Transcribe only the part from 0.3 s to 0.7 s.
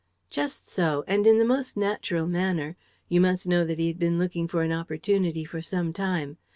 "Just